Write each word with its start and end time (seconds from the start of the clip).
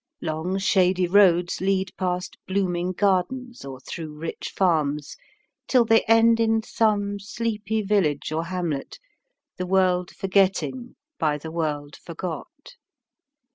Long 0.19 0.57
shady 0.57 1.05
roads 1.07 1.61
lead 1.61 1.91
past 1.95 2.35
blooming 2.47 2.91
gardens 2.91 3.63
or 3.63 3.79
through 3.81 4.17
rich 4.17 4.51
farms, 4.55 5.15
till 5.67 5.85
they 5.85 6.01
end 6.05 6.39
in 6.39 6.63
some 6.63 7.19
sleepy 7.19 7.83
village 7.83 8.31
or 8.31 8.45
hamlet, 8.45 8.97
the 9.57 9.67
world 9.67 10.09
forgetting, 10.09 10.95
by 11.19 11.37
the 11.37 11.51
world 11.51 11.95
forgot. 12.03 12.77